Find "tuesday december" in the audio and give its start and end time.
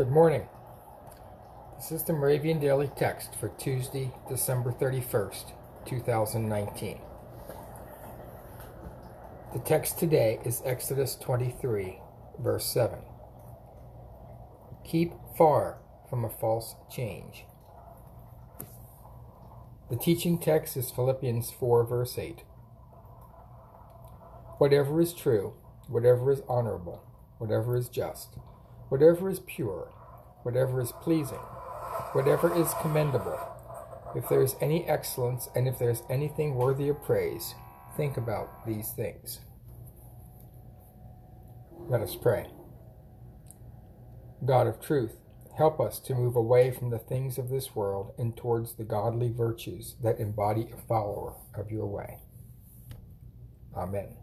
3.50-4.72